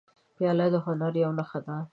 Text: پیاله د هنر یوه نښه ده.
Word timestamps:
پیاله 0.35 0.67
د 0.73 0.75
هنر 0.85 1.13
یوه 1.23 1.33
نښه 1.37 1.59
ده. 1.65 1.75